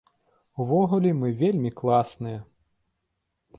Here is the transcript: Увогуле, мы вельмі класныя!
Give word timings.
Увогуле, 0.63 1.11
мы 1.19 1.29
вельмі 1.43 1.71
класныя! 1.83 2.39